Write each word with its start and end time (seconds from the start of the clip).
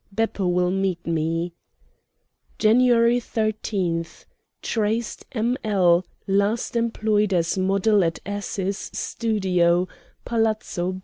Beppo 0.11 0.47
will 0.47 0.71
meet 0.71 1.05
me. 1.05 1.53
"Jan. 2.57 2.79
13. 3.19 4.03
Traced 4.63 5.25
M. 5.31 5.57
L. 5.63 6.03
Last 6.25 6.75
employed 6.75 7.35
as 7.35 7.55
a 7.55 7.59
model 7.61 8.03
at 8.03 8.17
S.'s 8.25 8.89
studio, 8.97 9.87
Palazzo 10.25 10.93
B. 10.93 10.99